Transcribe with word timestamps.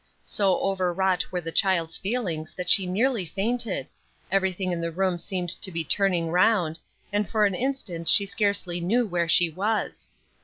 So 0.23 0.59
over 0.61 0.91
wrought 0.91 1.31
were 1.31 1.41
the 1.41 1.51
child's 1.51 1.95
feelings 1.95 2.55
that 2.55 2.71
she 2.71 2.87
nearly 2.87 3.23
fainted; 3.23 3.87
everything 4.31 4.71
in 4.71 4.81
the 4.81 4.89
room 4.91 5.19
seemed 5.19 5.49
to 5.61 5.71
be 5.71 5.83
turning 5.83 6.31
round, 6.31 6.79
and 7.13 7.29
for 7.29 7.45
an 7.45 7.53
instant 7.53 8.07
she 8.09 8.25
scarcely 8.25 8.81
knew 8.81 9.05
where 9.05 9.29
she 9.29 9.51
was. 9.51 10.09